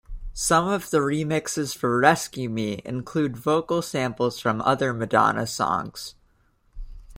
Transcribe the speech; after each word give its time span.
Some 0.33 0.67
of 0.67 0.89
the 0.89 0.97
remixes 0.97 1.77
for 1.77 1.99
"Rescue 1.99 2.49
Me" 2.49 2.81
include 2.83 3.37
vocal 3.37 3.83
samples 3.83 4.39
from 4.39 4.59
other 4.63 4.93
Madonna 4.95 5.45
songs. 5.45 6.15